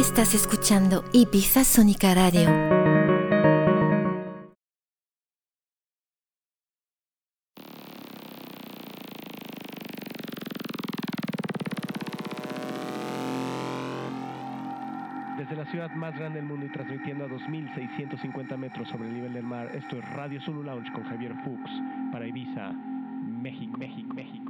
[0.00, 2.48] Estás escuchando Ibiza Sónica Radio.
[15.36, 19.34] Desde la ciudad más grande del mundo y transmitiendo a 2.650 metros sobre el nivel
[19.34, 21.70] del mar, esto es Radio Zulu Lounge con Javier Fuchs
[22.10, 24.49] para Ibiza, México, México, México, México,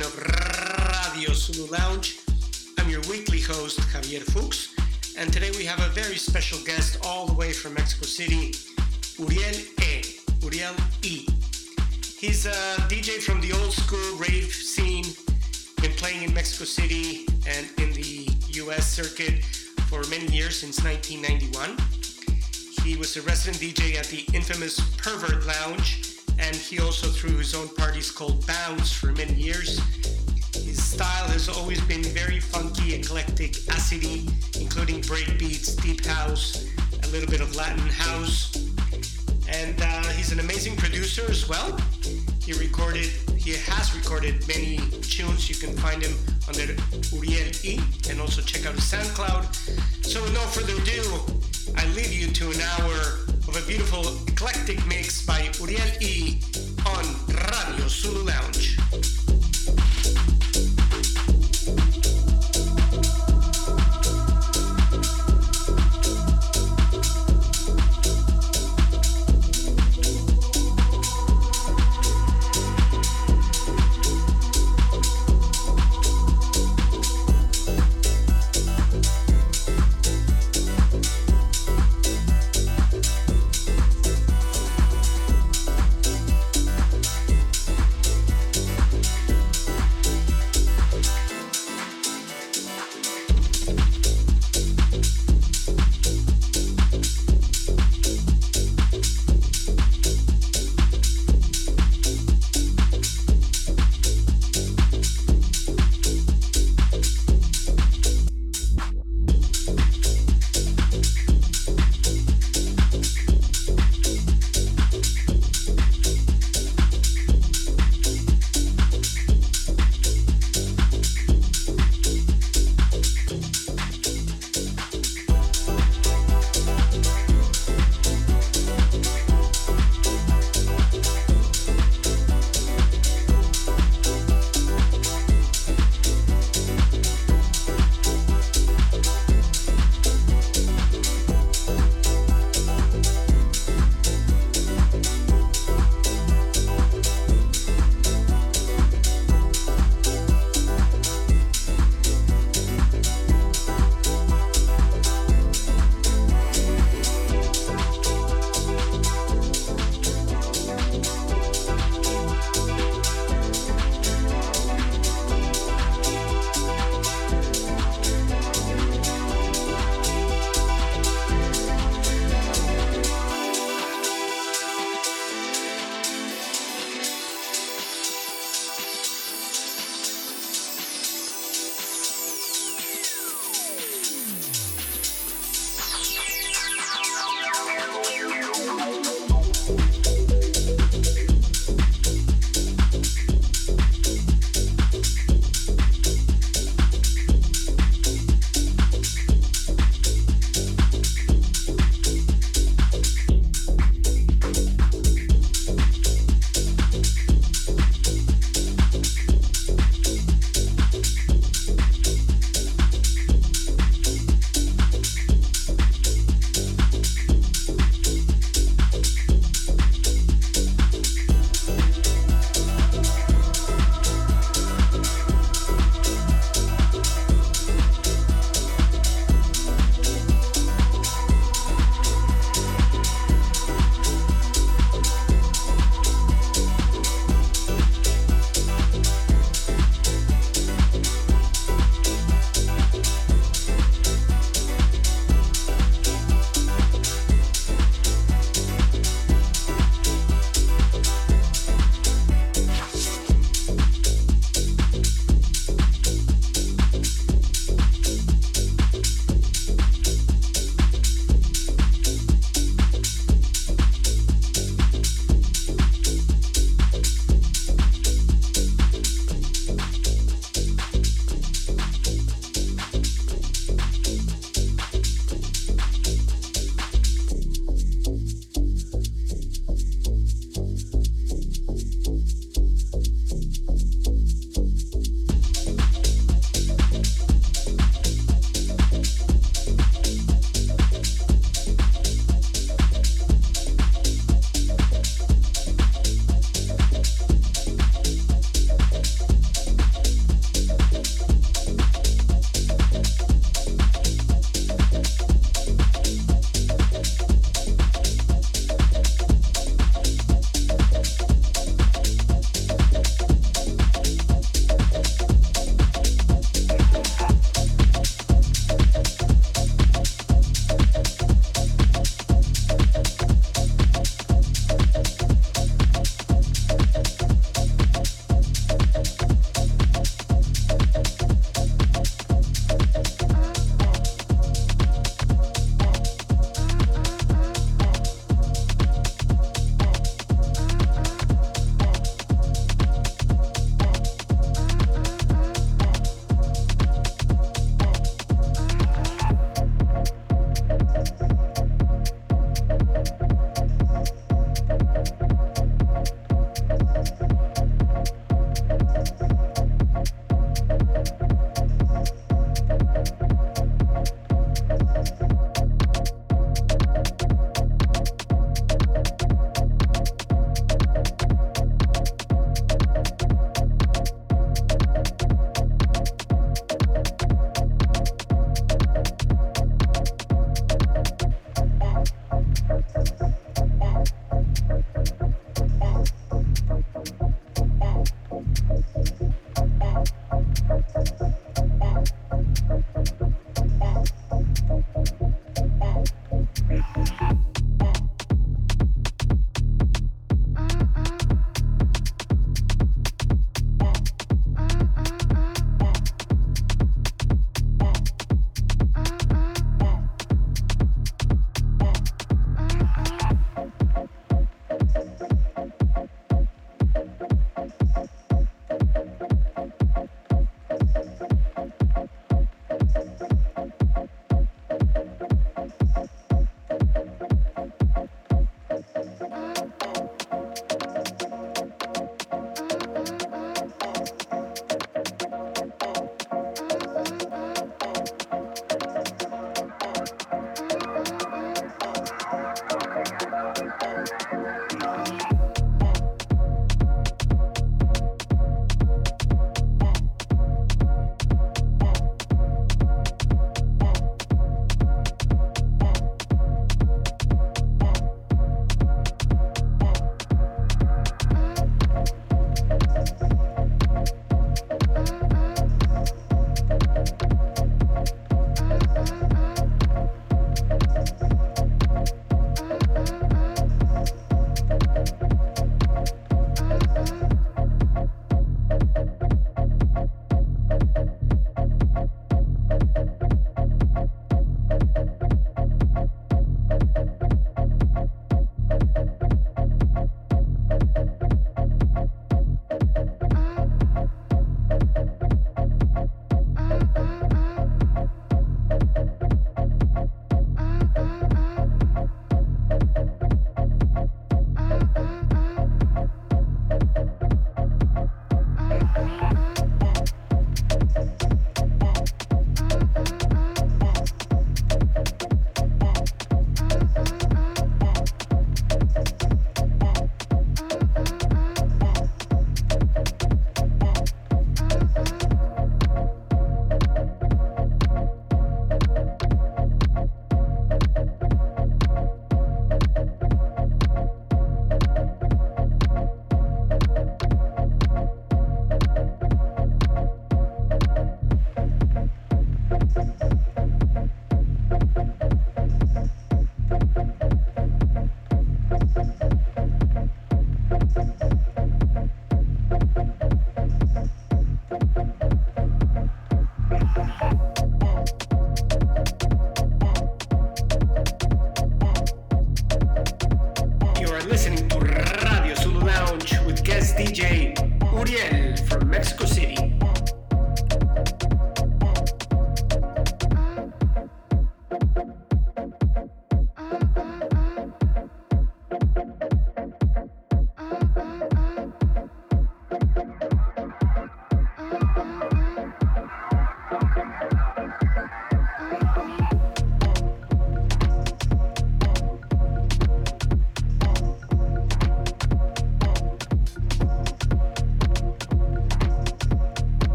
[0.00, 2.20] edition of Radio Zulu Lounge.
[2.78, 4.74] I'm your weekly host, Javier Fuchs,
[5.16, 8.54] and today we have a very special guest all the way from Mexico City,
[9.18, 10.02] Uriel E.
[10.42, 11.26] Uriel E.
[12.18, 15.04] He's a DJ from the old school rave scene,
[15.82, 18.28] been playing in Mexico City and in the
[18.62, 19.44] US circuit
[19.88, 21.76] for many years since 1991.
[22.84, 26.09] He was a resident DJ at the infamous Pervert Lounge,
[26.40, 29.78] and he also threw his own parties called Bounce for many years.
[30.54, 34.26] His style has always been very funky, eclectic, acidy,
[34.60, 36.66] including breakbeats, deep house,
[37.02, 38.56] a little bit of Latin house.
[39.48, 41.78] And uh, he's an amazing producer as well.
[42.42, 45.48] He recorded, he has recorded many tunes.
[45.48, 46.16] You can find him
[46.48, 46.74] under
[47.12, 50.04] Uriel E, and also check out his SoundCloud.
[50.04, 51.02] So, no further ado,
[51.76, 56.38] I leave you to an hour of a beautiful eclectic mix by Uriel E
[56.86, 58.79] on Radio Zulu Lounge.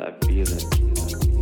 [0.00, 0.54] da vida.
[0.54, 1.39] Assim, né?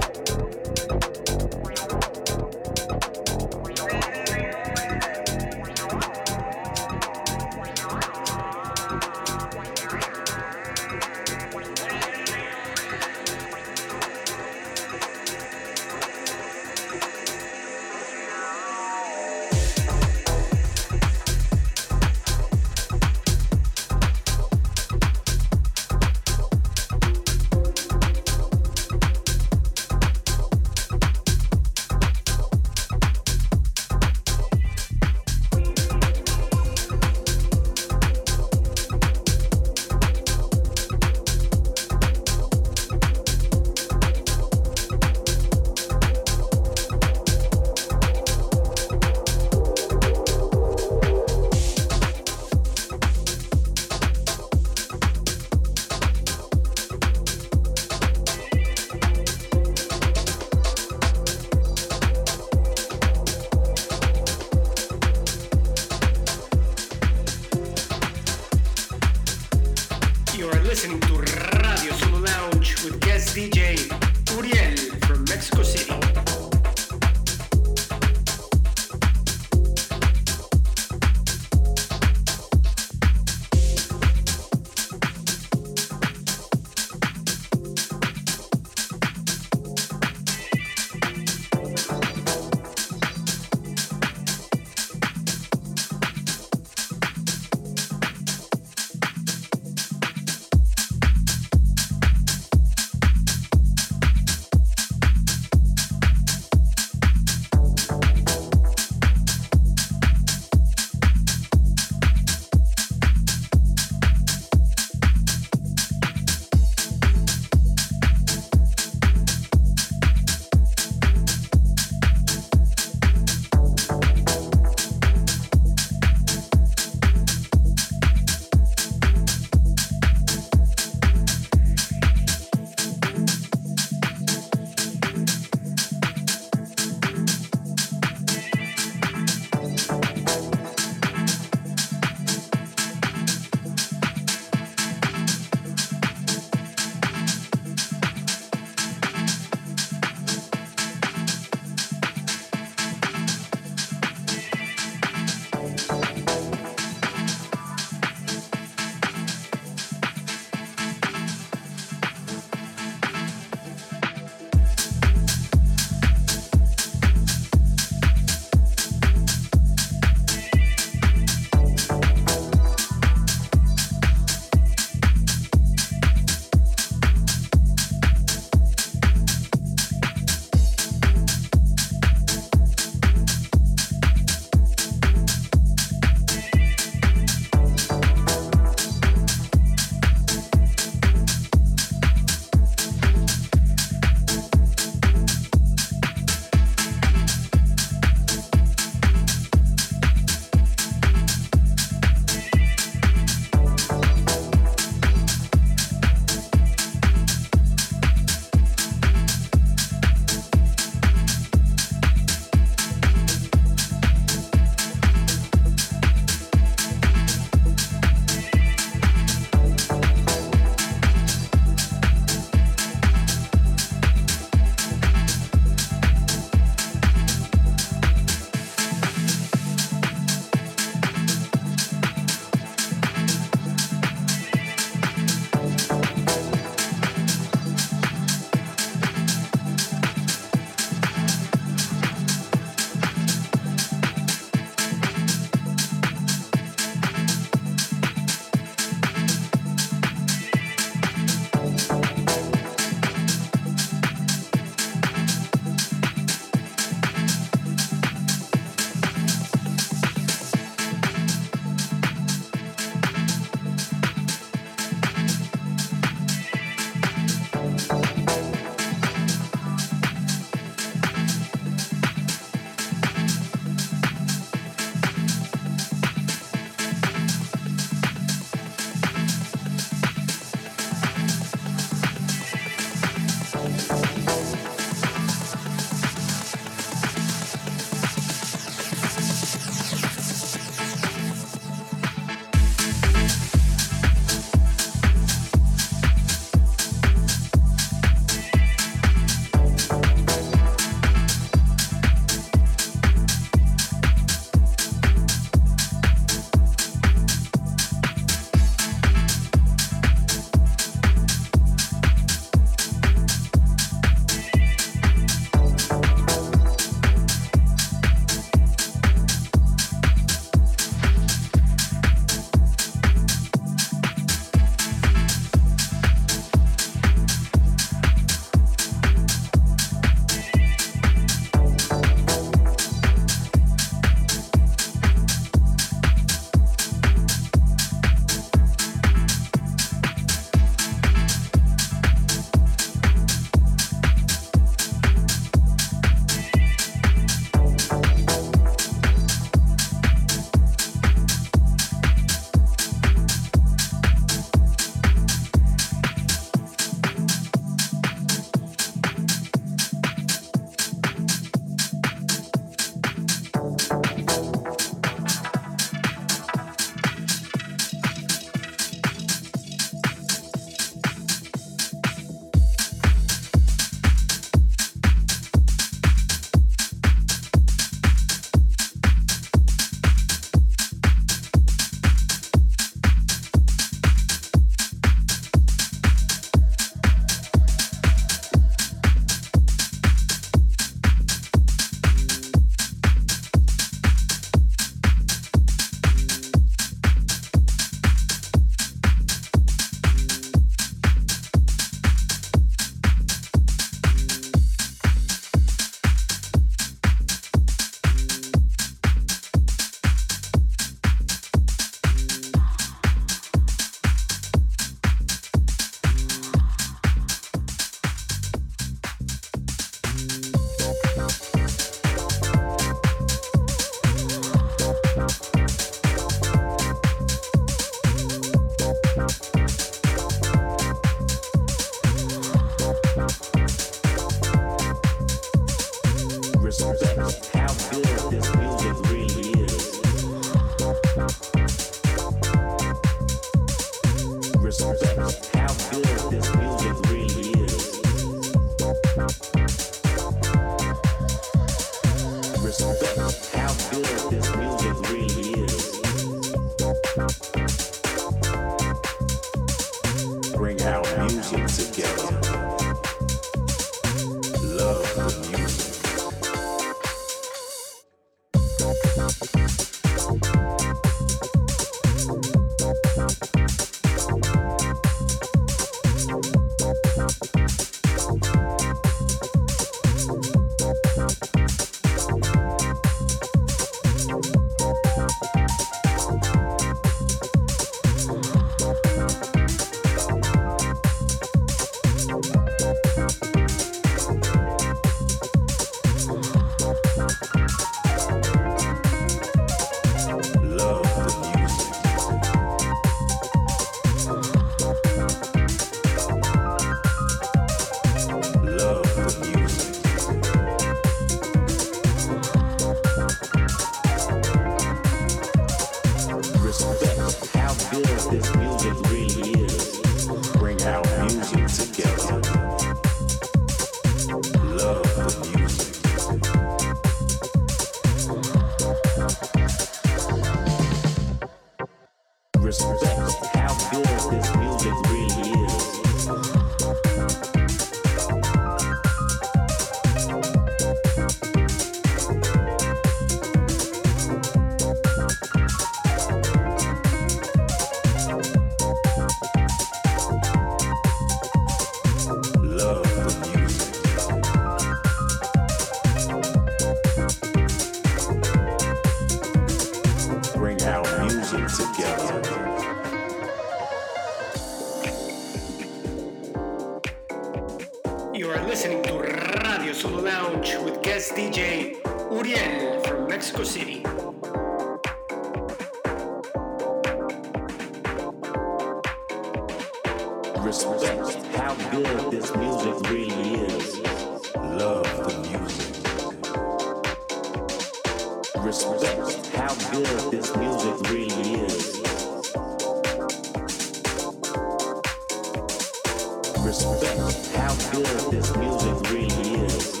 [596.64, 600.00] respect how good this music really is.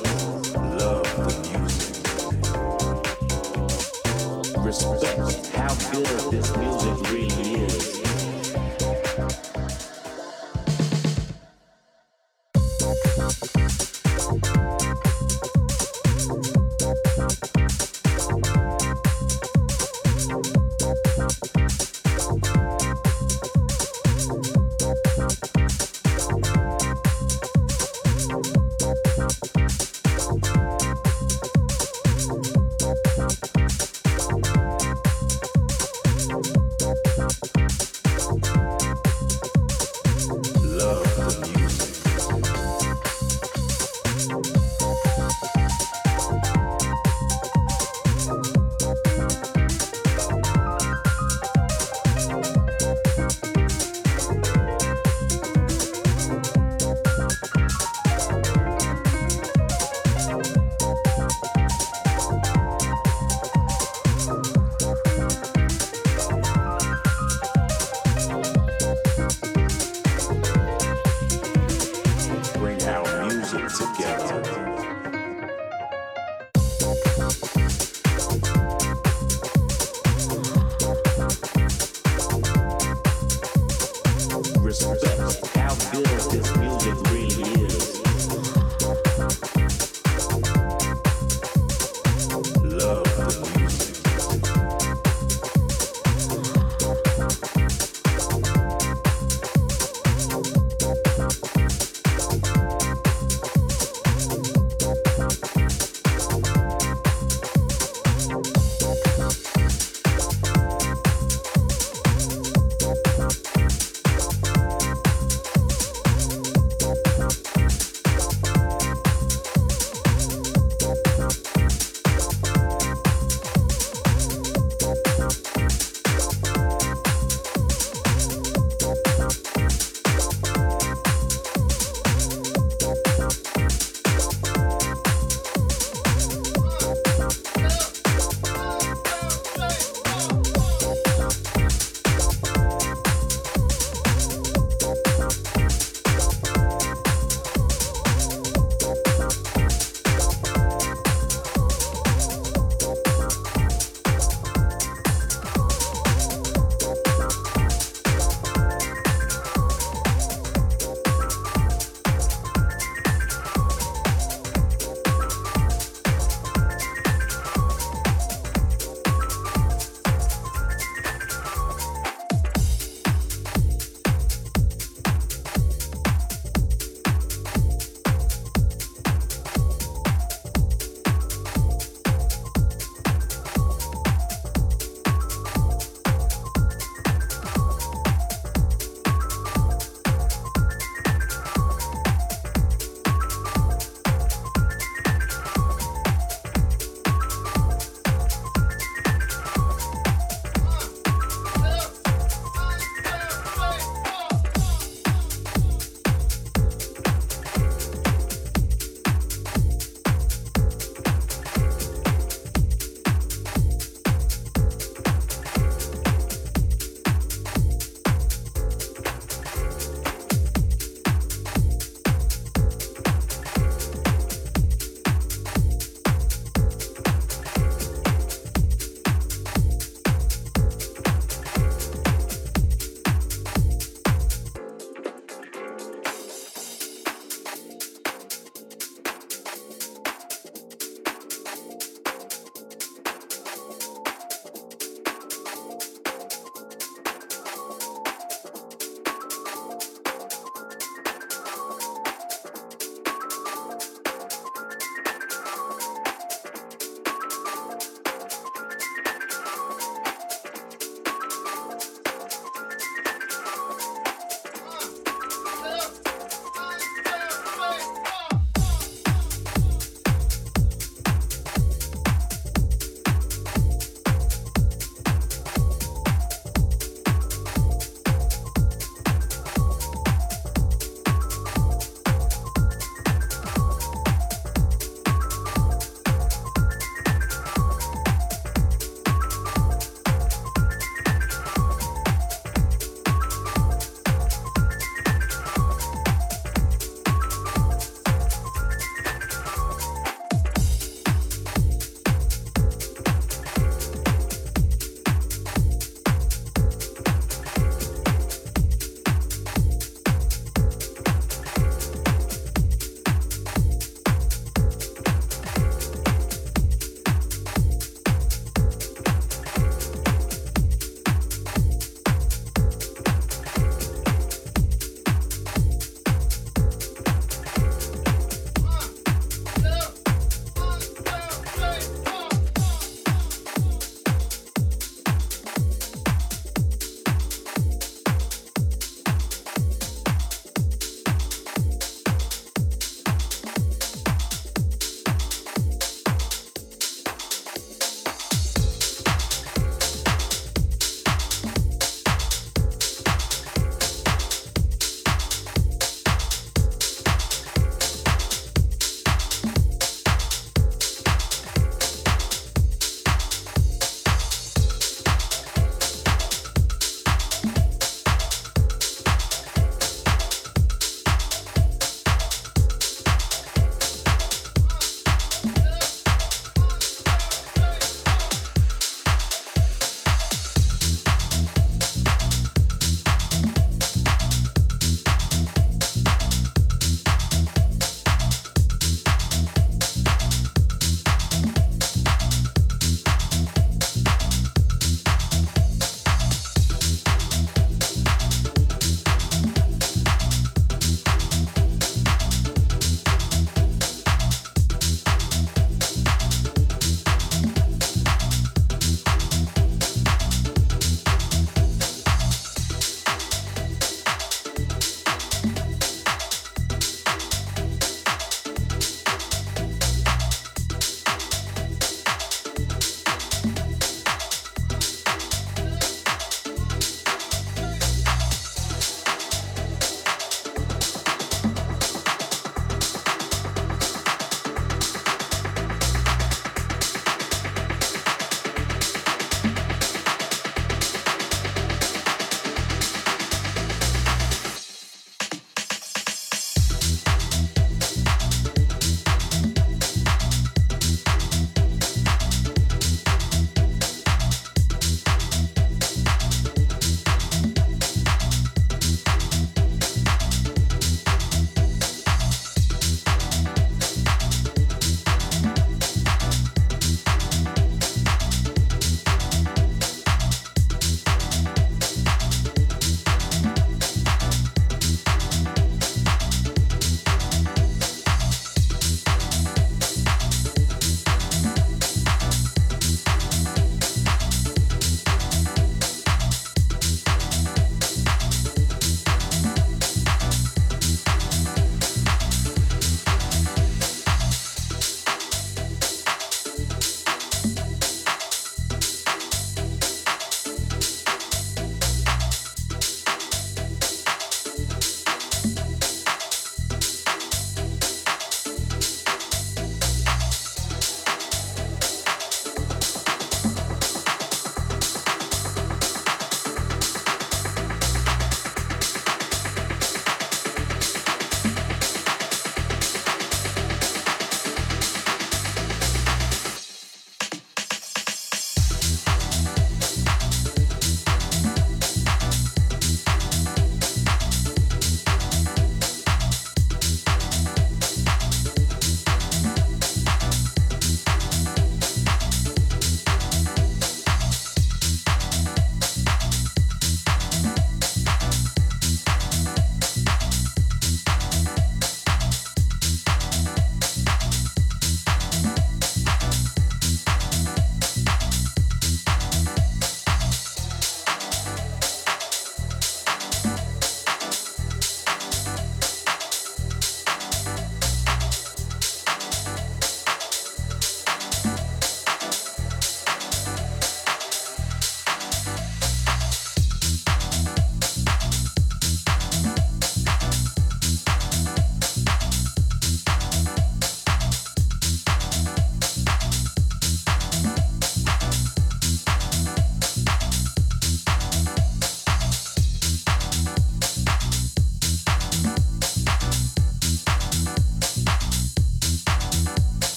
[0.54, 1.96] Love the music.
[4.64, 6.77] Respect how good this music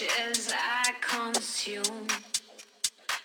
[0.00, 2.06] Watch as I consume.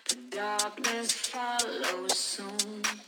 [0.10, 3.03] The darkness follows soon.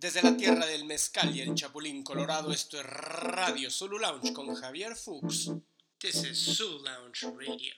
[0.00, 4.54] Desde la tierra del mezcal y el chapulín colorado, esto es Radio Zulu Lounge con
[4.54, 5.50] Javier Fuchs.
[5.98, 7.74] This is Zulu Lounge Radio.